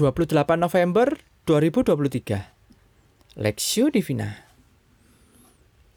28 0.00 0.32
November 0.56 1.12
2023 1.44 3.36
Lexio 3.36 3.92
Divina 3.92 4.32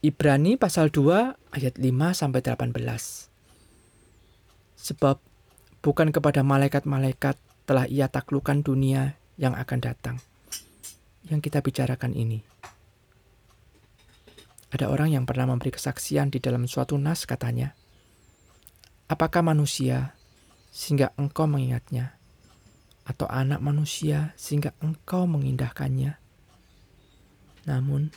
Ibrani 0.04 0.60
pasal 0.60 0.92
2 0.92 1.56
ayat 1.56 1.80
5 1.80 1.88
sampai 2.12 2.44
18 2.44 2.68
Sebab 4.76 5.16
bukan 5.80 6.12
kepada 6.12 6.44
malaikat-malaikat 6.44 7.40
telah 7.64 7.88
ia 7.88 8.12
taklukkan 8.12 8.60
dunia 8.60 9.16
yang 9.40 9.56
akan 9.56 9.80
datang 9.80 10.20
yang 11.24 11.40
kita 11.40 11.64
bicarakan 11.64 12.12
ini. 12.12 12.44
Ada 14.68 14.92
orang 14.92 15.16
yang 15.16 15.24
pernah 15.24 15.48
memberi 15.48 15.72
kesaksian 15.72 16.28
di 16.28 16.44
dalam 16.44 16.68
suatu 16.68 17.00
nas 17.00 17.24
katanya, 17.24 17.72
Apakah 19.08 19.40
manusia 19.40 20.12
sehingga 20.68 21.16
engkau 21.16 21.48
mengingatnya? 21.48 22.20
Atau 23.04 23.28
anak 23.28 23.60
manusia 23.60 24.32
sehingga 24.36 24.72
engkau 24.80 25.28
mengindahkannya. 25.28 26.16
Namun, 27.68 28.12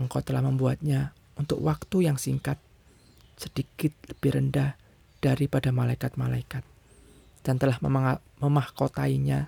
engkau 0.00 0.20
telah 0.24 0.44
membuatnya 0.44 1.12
untuk 1.36 1.60
waktu 1.60 2.08
yang 2.08 2.16
singkat, 2.16 2.56
sedikit 3.38 3.92
lebih 4.10 4.40
rendah 4.40 4.74
daripada 5.22 5.70
malaikat-malaikat, 5.70 6.64
dan 7.44 7.56
telah 7.56 7.78
memahkotainya 8.42 9.46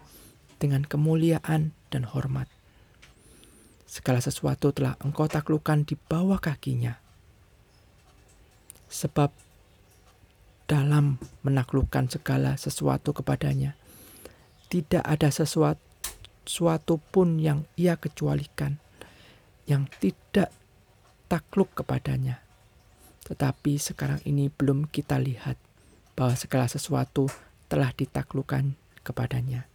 dengan 0.61 0.85
kemuliaan 0.85 1.73
dan 1.89 2.05
hormat. 2.05 2.47
Segala 3.91 4.23
sesuatu 4.23 4.71
telah 4.71 4.95
engkau 5.03 5.27
taklukkan 5.27 5.83
di 5.83 5.99
bawah 5.99 6.39
kakinya. 6.39 6.95
Sebab 8.87 9.35
dalam 10.71 11.19
menaklukkan 11.43 12.07
segala 12.07 12.55
sesuatu 12.55 13.11
kepadanya, 13.11 13.75
tidak 14.71 15.03
ada 15.03 15.29
sesuatu, 15.35 15.83
sesuatu 16.47 17.03
pun 17.11 17.43
yang 17.43 17.67
ia 17.75 17.99
kecualikan, 17.99 18.79
yang 19.67 19.91
tidak 19.99 20.55
takluk 21.27 21.75
kepadanya. 21.75 22.39
Tetapi 23.27 23.77
sekarang 23.77 24.23
ini 24.25 24.47
belum 24.47 24.87
kita 24.87 25.19
lihat 25.19 25.59
bahwa 26.15 26.39
segala 26.39 26.71
sesuatu 26.71 27.27
telah 27.67 27.91
ditaklukkan 27.95 28.79
kepadanya. 29.03 29.67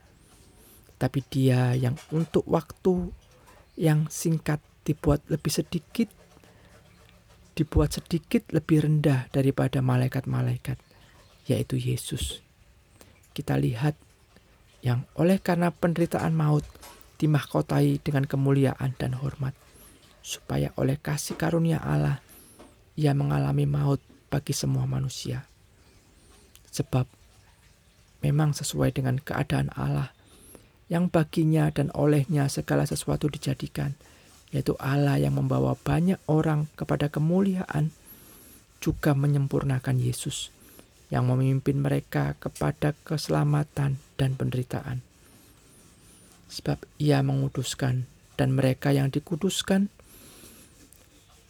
Tapi 0.96 1.20
dia 1.28 1.76
yang 1.76 2.00
untuk 2.16 2.48
waktu 2.48 3.12
yang 3.76 4.08
singkat 4.08 4.64
dibuat 4.88 5.24
lebih 5.28 5.52
sedikit, 5.52 6.08
dibuat 7.56 8.00
sedikit 8.00 8.48
lebih 8.56 8.88
rendah 8.88 9.28
daripada 9.32 9.84
malaikat-malaikat, 9.84 10.80
yaitu 11.52 11.76
Yesus. 11.76 12.40
Kita 13.36 13.60
lihat 13.60 14.00
yang 14.86 15.10
oleh 15.18 15.42
karena 15.42 15.74
penderitaan 15.74 16.38
maut 16.38 16.62
dimahkotai 17.18 17.98
dengan 18.06 18.30
kemuliaan 18.30 18.94
dan 19.02 19.18
hormat, 19.18 19.58
supaya 20.22 20.70
oleh 20.78 21.02
kasih 21.02 21.34
karunia 21.34 21.82
Allah 21.82 22.22
ia 22.94 23.18
mengalami 23.18 23.66
maut 23.66 23.98
bagi 24.30 24.54
semua 24.54 24.86
manusia. 24.86 25.50
Sebab 26.70 27.10
memang 28.22 28.54
sesuai 28.54 28.94
dengan 28.94 29.18
keadaan 29.18 29.74
Allah 29.74 30.14
yang 30.86 31.10
baginya 31.10 31.74
dan 31.74 31.90
olehnya 31.98 32.46
segala 32.46 32.86
sesuatu 32.86 33.26
dijadikan, 33.26 33.98
yaitu 34.54 34.78
Allah 34.78 35.18
yang 35.18 35.34
membawa 35.34 35.74
banyak 35.74 36.22
orang 36.30 36.70
kepada 36.78 37.10
kemuliaan, 37.10 37.90
juga 38.78 39.18
menyempurnakan 39.18 39.98
Yesus 39.98 40.54
yang 41.10 41.26
memimpin 41.26 41.82
mereka 41.82 42.38
kepada 42.38 42.94
keselamatan 43.02 43.98
dan 44.16 44.36
penderitaan. 44.36 45.00
Sebab 46.52 46.84
ia 47.02 47.20
menguduskan 47.26 48.06
dan 48.36 48.50
mereka 48.52 48.92
yang 48.92 49.10
dikuduskan, 49.12 49.88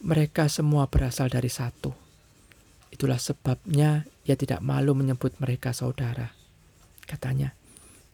mereka 0.06 0.46
semua 0.46 0.86
berasal 0.86 1.26
dari 1.26 1.50
satu. 1.50 1.90
Itulah 2.94 3.18
sebabnya 3.18 4.06
ia 4.22 4.38
tidak 4.38 4.62
malu 4.62 4.94
menyebut 4.94 5.34
mereka 5.42 5.74
saudara. 5.74 6.32
Katanya, 7.04 7.52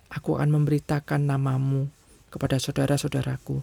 aku 0.08 0.40
akan 0.40 0.50
memberitakan 0.52 1.28
namamu 1.28 1.88
kepada 2.32 2.56
saudara-saudaraku 2.56 3.60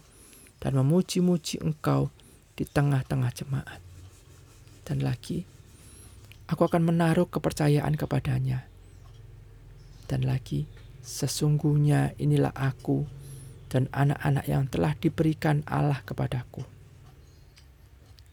dan 0.61 0.77
memuji-muji 0.77 1.59
engkau 1.65 2.13
di 2.53 2.69
tengah-tengah 2.69 3.31
jemaat. 3.33 3.81
Dan 4.85 5.01
lagi, 5.01 5.45
aku 6.45 6.65
akan 6.69 6.85
menaruh 6.85 7.25
kepercayaan 7.29 7.97
kepadanya. 7.97 8.68
Dan 10.09 10.25
lagi, 10.25 10.65
sesungguhnya 11.05 12.17
inilah 12.17 12.49
aku 12.57 13.05
dan 13.69 13.85
anak-anak 13.93 14.45
yang 14.49 14.65
telah 14.65 14.97
diberikan 14.97 15.61
Allah 15.69 16.01
kepadaku. 16.01 16.65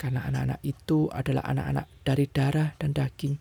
Karena 0.01 0.25
anak-anak 0.25 0.61
itu 0.65 1.13
adalah 1.13 1.45
anak-anak 1.45 1.87
dari 2.01 2.25
darah 2.33 2.73
dan 2.81 2.97
daging, 2.97 3.37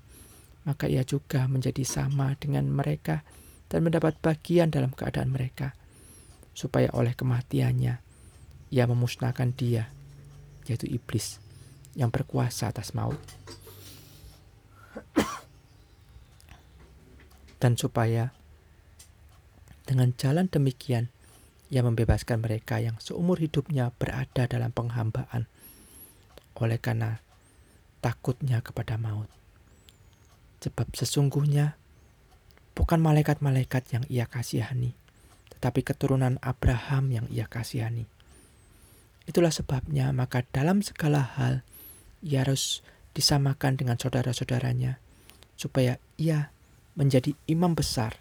maka 0.68 0.91
ia 0.91 1.07
juga 1.07 1.47
menjadi 1.47 1.88
sama 1.88 2.35
dengan 2.35 2.68
mereka 2.68 3.23
dan 3.72 3.88
mendapat 3.88 4.19
bagian 4.19 4.67
dalam 4.67 4.91
keadaan 4.91 5.31
mereka, 5.31 5.72
supaya 6.52 6.91
oleh 6.91 7.16
kematiannya 7.16 7.96
ia 8.72 8.84
memusnahkan 8.84 9.56
dia, 9.56 9.88
yaitu 10.67 10.91
iblis, 10.91 11.40
yang 11.96 12.12
berkuasa 12.12 12.72
atas 12.72 12.91
maut 12.91 13.44
dan 17.65 17.81
supaya 17.81 18.29
dengan 19.89 20.13
jalan 20.13 20.45
demikian 20.45 21.09
ia 21.73 21.81
membebaskan 21.81 22.45
mereka 22.45 22.77
yang 22.77 22.93
seumur 23.01 23.41
hidupnya 23.41 23.89
berada 23.97 24.45
dalam 24.45 24.69
penghambaan 24.69 25.49
oleh 26.61 26.77
karena 26.77 27.25
takutnya 28.05 28.61
kepada 28.61 29.01
maut. 29.01 29.25
Sebab 30.61 30.93
sesungguhnya 30.93 31.73
bukan 32.77 33.01
malaikat-malaikat 33.01 33.97
yang 33.97 34.05
ia 34.13 34.29
kasihani, 34.29 34.93
tetapi 35.57 35.81
keturunan 35.81 36.37
Abraham 36.45 37.09
yang 37.09 37.25
ia 37.33 37.49
kasihani. 37.49 38.05
Itulah 39.25 39.49
sebabnya 39.49 40.13
maka 40.13 40.45
dalam 40.53 40.85
segala 40.85 41.33
hal 41.33 41.65
ia 42.21 42.45
harus 42.45 42.85
disamakan 43.17 43.73
dengan 43.73 43.97
saudara-saudaranya, 43.97 45.01
supaya 45.57 45.97
ia 46.21 46.53
menjadi 46.95 47.35
imam 47.45 47.75
besar 47.75 48.17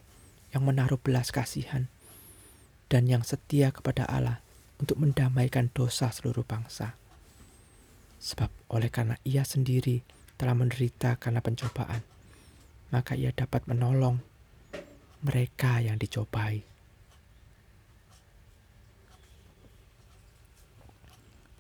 yang 0.51 0.67
menaruh 0.67 0.99
belas 0.99 1.31
kasihan 1.31 1.87
dan 2.91 3.07
yang 3.11 3.23
setia 3.27 3.71
kepada 3.71 4.07
Allah 4.07 4.43
untuk 4.79 4.99
mendamaikan 5.01 5.71
dosa 5.71 6.11
seluruh 6.11 6.47
bangsa. 6.47 6.99
Sebab 8.23 8.51
oleh 8.71 8.91
karena 8.91 9.19
ia 9.23 9.47
sendiri 9.47 10.03
telah 10.35 10.55
menderita 10.55 11.17
karena 11.19 11.39
pencobaan, 11.39 12.03
maka 12.91 13.15
ia 13.15 13.31
dapat 13.31 13.67
menolong 13.71 14.19
mereka 15.25 15.81
yang 15.81 15.97
dicobai. 15.97 16.67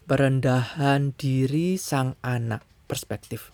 Perendahan 0.04 1.16
diri 1.16 1.80
sang 1.80 2.20
anak 2.20 2.60
perspektif. 2.84 3.48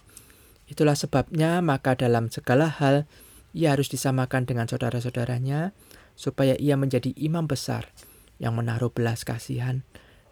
Itulah 0.66 0.98
sebabnya 0.98 1.62
maka 1.62 1.94
dalam 1.94 2.26
segala 2.26 2.66
hal 2.66 3.06
ia 3.50 3.74
harus 3.74 3.90
disamakan 3.90 4.46
dengan 4.46 4.70
saudara-saudaranya 4.70 5.74
supaya 6.14 6.54
ia 6.58 6.78
menjadi 6.78 7.10
imam 7.18 7.50
besar 7.50 7.90
yang 8.38 8.56
menaruh 8.56 8.92
belas 8.92 9.26
kasihan 9.26 9.82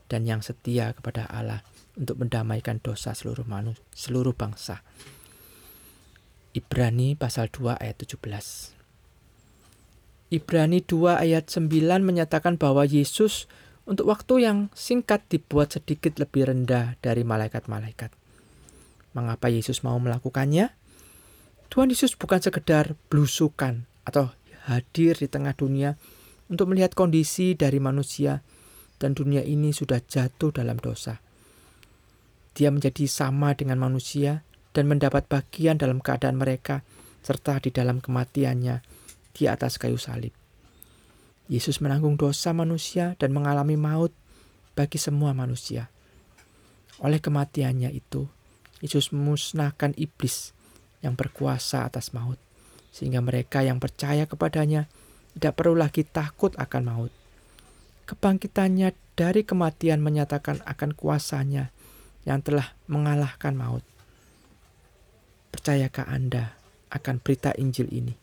dan 0.08 0.24
yang 0.24 0.40
setia 0.40 0.96
kepada 0.96 1.28
Allah 1.28 1.60
untuk 1.98 2.22
mendamaikan 2.22 2.80
dosa 2.80 3.12
seluruh 3.12 3.44
manusia, 3.44 3.82
seluruh 3.92 4.32
bangsa. 4.32 4.80
Ibrani 6.56 7.14
pasal 7.18 7.52
2 7.52 7.76
ayat 7.76 7.96
17. 8.00 8.78
Ibrani 10.32 10.80
2 10.80 11.24
ayat 11.24 11.44
9 11.52 11.68
menyatakan 12.00 12.56
bahwa 12.56 12.88
Yesus 12.88 13.48
untuk 13.88 14.12
waktu 14.12 14.44
yang 14.44 14.58
singkat 14.76 15.24
dibuat 15.32 15.72
sedikit 15.76 16.20
lebih 16.20 16.48
rendah 16.52 17.00
dari 17.00 17.24
malaikat-malaikat. 17.24 18.12
Mengapa 19.16 19.48
Yesus 19.48 19.80
mau 19.80 19.96
melakukannya? 19.96 20.77
Tuhan 21.68 21.92
Yesus 21.92 22.16
bukan 22.16 22.40
sekedar 22.40 22.96
belusukan 23.12 23.84
atau 24.08 24.32
hadir 24.64 25.20
di 25.20 25.28
tengah 25.28 25.52
dunia 25.52 26.00
untuk 26.48 26.72
melihat 26.72 26.96
kondisi 26.96 27.52
dari 27.52 27.76
manusia 27.76 28.40
dan 28.96 29.12
dunia 29.12 29.44
ini 29.44 29.76
sudah 29.76 30.00
jatuh 30.00 30.48
dalam 30.48 30.80
dosa. 30.80 31.20
Dia 32.56 32.72
menjadi 32.72 33.04
sama 33.04 33.52
dengan 33.52 33.78
manusia 33.78 34.42
dan 34.72 34.88
mendapat 34.88 35.28
bagian 35.28 35.76
dalam 35.76 36.00
keadaan 36.00 36.40
mereka 36.40 36.82
serta 37.20 37.60
di 37.60 37.68
dalam 37.68 38.00
kematiannya 38.00 38.80
di 39.36 39.44
atas 39.46 39.76
kayu 39.76 40.00
salib. 40.00 40.32
Yesus 41.52 41.84
menanggung 41.84 42.16
dosa 42.16 42.56
manusia 42.56 43.12
dan 43.20 43.32
mengalami 43.36 43.76
maut 43.76 44.12
bagi 44.72 44.96
semua 44.96 45.36
manusia. 45.36 45.92
Oleh 46.98 47.22
kematiannya 47.22 47.92
itu, 47.94 48.26
Yesus 48.82 49.14
memusnahkan 49.14 49.94
iblis 49.94 50.56
yang 51.04 51.14
berkuasa 51.14 51.86
atas 51.86 52.10
maut, 52.10 52.38
sehingga 52.90 53.22
mereka 53.22 53.62
yang 53.62 53.78
percaya 53.78 54.26
kepadanya 54.26 54.90
tidak 55.38 55.54
perlu 55.54 55.78
lagi 55.78 56.02
takut 56.02 56.54
akan 56.58 56.82
maut. 56.82 57.12
Kebangkitannya 58.08 58.96
dari 59.14 59.44
kematian 59.44 60.00
menyatakan 60.00 60.64
akan 60.64 60.96
kuasanya 60.96 61.70
yang 62.24 62.40
telah 62.40 62.72
mengalahkan 62.88 63.52
maut. 63.54 63.84
Percayakah 65.52 66.08
Anda 66.08 66.56
akan 66.88 67.20
berita 67.20 67.52
Injil 67.54 67.92
ini? 67.92 68.14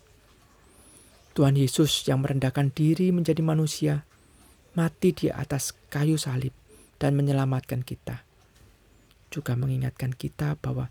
Tuhan 1.36 1.60
Yesus 1.60 2.08
yang 2.08 2.24
merendahkan 2.24 2.72
diri 2.72 3.12
menjadi 3.12 3.44
manusia, 3.44 4.08
mati 4.72 5.12
di 5.12 5.28
atas 5.28 5.76
kayu 5.92 6.16
salib 6.16 6.56
dan 6.96 7.14
menyelamatkan 7.20 7.84
kita. 7.84 8.24
Juga 9.28 9.60
mengingatkan 9.60 10.16
kita 10.16 10.56
bahwa 10.64 10.88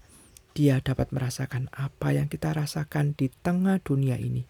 dia 0.54 0.78
dapat 0.78 1.10
merasakan 1.10 1.66
apa 1.74 2.14
yang 2.14 2.30
kita 2.30 2.54
rasakan 2.54 3.18
di 3.18 3.28
tengah 3.42 3.82
dunia 3.82 4.14
ini 4.14 4.46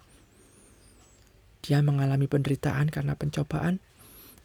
dia 1.64 1.80
mengalami 1.80 2.28
penderitaan 2.28 2.92
karena 2.92 3.16
pencobaan, 3.16 3.80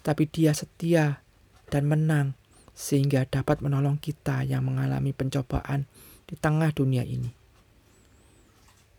tapi 0.08 0.32
dia 0.32 0.56
setia 0.56 1.20
dan 1.68 1.92
menang 1.92 2.40
sehingga 2.72 3.28
dapat 3.28 3.60
menolong 3.60 4.00
kita 4.00 4.48
yang 4.48 4.64
mengalami 4.64 5.12
pencobaan 5.12 5.84
di 6.24 6.40
tengah 6.40 6.72
dunia 6.72 7.04
ini. 7.04 7.28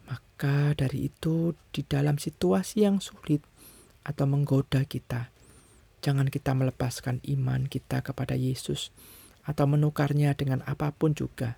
Maka 0.05 0.77
dari 0.77 1.09
itu, 1.09 1.57
di 1.73 1.81
dalam 1.81 2.21
situasi 2.21 2.85
yang 2.85 3.01
sulit 3.01 3.41
atau 4.05 4.29
menggoda 4.29 4.85
kita, 4.85 5.33
jangan 6.05 6.29
kita 6.29 6.53
melepaskan 6.53 7.25
iman 7.25 7.73
kita 7.73 8.05
kepada 8.05 8.37
Yesus 8.37 8.93
atau 9.49 9.65
menukarnya 9.65 10.37
dengan 10.37 10.61
apa 10.69 10.93
pun 10.93 11.17
juga. 11.17 11.57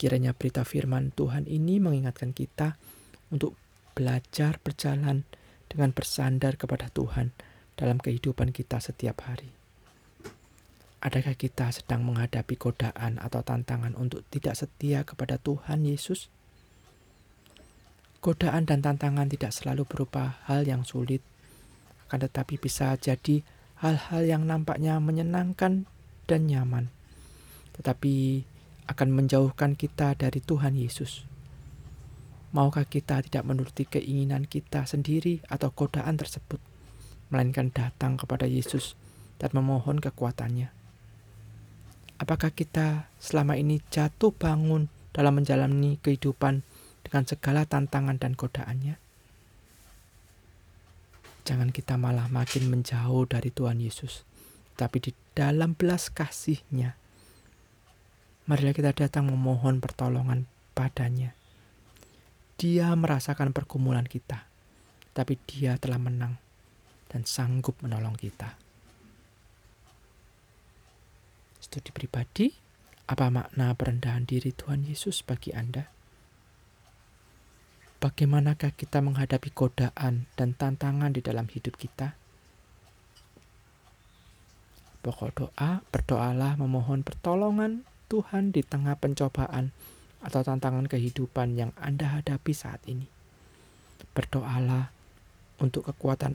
Kiranya 0.00 0.32
berita 0.32 0.64
firman 0.64 1.12
Tuhan 1.12 1.44
ini 1.44 1.76
mengingatkan 1.76 2.32
kita 2.32 2.80
untuk 3.28 3.52
belajar 3.92 4.56
berjalan 4.64 5.28
dengan 5.68 5.92
bersandar 5.92 6.56
kepada 6.56 6.88
Tuhan 6.88 7.36
dalam 7.76 8.00
kehidupan 8.00 8.48
kita 8.48 8.80
setiap 8.80 9.28
hari. 9.28 9.52
Adakah 11.04 11.36
kita 11.36 11.68
sedang 11.68 12.00
menghadapi 12.08 12.56
godaan 12.56 13.20
atau 13.20 13.44
tantangan 13.44 13.92
untuk 13.92 14.24
tidak 14.32 14.56
setia 14.56 15.04
kepada 15.04 15.36
Tuhan 15.36 15.84
Yesus? 15.84 16.32
Godaan 18.24 18.64
dan 18.64 18.80
tantangan 18.80 19.28
tidak 19.28 19.52
selalu 19.52 19.84
berupa 19.84 20.40
hal 20.48 20.64
yang 20.64 20.88
sulit, 20.88 21.20
akan 22.08 22.24
tetapi 22.24 22.56
bisa 22.56 22.96
jadi 22.96 23.44
hal-hal 23.84 24.24
yang 24.24 24.48
nampaknya 24.48 24.96
menyenangkan 24.96 25.84
dan 26.24 26.40
nyaman, 26.48 26.88
tetapi 27.76 28.48
akan 28.90 29.14
menjauhkan 29.14 29.78
kita 29.78 30.18
dari 30.18 30.42
Tuhan 30.42 30.74
Yesus. 30.74 31.22
Maukah 32.50 32.82
kita 32.82 33.22
tidak 33.22 33.46
menuruti 33.46 33.86
keinginan 33.86 34.50
kita 34.50 34.82
sendiri 34.82 35.38
atau 35.46 35.70
godaan 35.70 36.18
tersebut, 36.18 36.58
melainkan 37.30 37.70
datang 37.70 38.18
kepada 38.18 38.50
Yesus 38.50 38.98
dan 39.38 39.54
memohon 39.54 40.02
kekuatannya? 40.02 40.74
Apakah 42.18 42.50
kita 42.50 43.06
selama 43.22 43.54
ini 43.54 43.78
jatuh 43.94 44.34
bangun 44.34 44.90
dalam 45.14 45.38
menjalani 45.38 46.02
kehidupan 46.02 46.66
dengan 47.06 47.24
segala 47.24 47.62
tantangan 47.64 48.18
dan 48.18 48.34
godaannya? 48.34 48.98
Jangan 51.46 51.70
kita 51.72 51.94
malah 51.96 52.28
makin 52.28 52.68
menjauh 52.68 53.24
dari 53.24 53.48
Tuhan 53.54 53.80
Yesus, 53.80 54.26
tapi 54.76 55.00
di 55.00 55.16
dalam 55.32 55.72
belas 55.72 56.12
kasihnya, 56.12 56.99
marilah 58.50 58.74
kita 58.74 58.90
datang 58.90 59.30
memohon 59.30 59.78
pertolongan 59.78 60.50
padanya 60.74 61.38
dia 62.60 62.92
merasakan 62.92 63.56
pergumulan 63.56 64.04
kita, 64.04 64.44
tapi 65.16 65.40
Dia 65.48 65.80
telah 65.80 65.96
menang 65.96 66.36
dan 67.08 67.24
sanggup 67.24 67.80
menolong 67.80 68.12
kita. 68.20 68.52
Studi 71.56 71.88
pribadi, 71.88 72.52
apa 73.08 73.32
makna 73.32 73.72
perendahan 73.72 74.28
diri 74.28 74.52
Tuhan 74.52 74.84
Yesus 74.84 75.24
bagi 75.24 75.56
Anda? 75.56 75.88
Bagaimanakah 78.04 78.76
kita 78.76 79.00
menghadapi 79.00 79.56
godaan 79.56 80.28
dan 80.36 80.52
tantangan 80.52 81.16
di 81.16 81.24
dalam 81.24 81.48
hidup 81.48 81.80
kita? 81.80 82.12
Pokok 85.00 85.30
doa, 85.32 85.80
berdoalah 85.88 86.60
memohon 86.60 87.00
pertolongan 87.00 87.88
Tuhan 88.10 88.50
di 88.50 88.66
tengah 88.66 88.98
pencobaan 88.98 89.70
atau 90.18 90.42
tantangan 90.42 90.90
kehidupan 90.90 91.54
yang 91.54 91.70
Anda 91.78 92.18
hadapi 92.18 92.50
saat 92.50 92.82
ini. 92.90 93.06
Berdoalah 94.10 94.90
untuk 95.62 95.86
kekuatan 95.86 96.34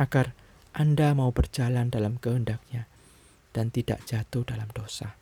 agar 0.00 0.32
Anda 0.72 1.12
mau 1.12 1.28
berjalan 1.36 1.92
dalam 1.92 2.16
kehendaknya 2.16 2.88
dan 3.52 3.68
tidak 3.68 4.00
jatuh 4.08 4.48
dalam 4.48 4.72
dosa. 4.72 5.19